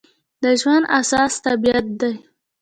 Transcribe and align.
د 0.43 0.45
ژوند 0.61 0.85
اساس 0.99 1.33
طبیعت 1.45 1.87
دی. 1.99 2.13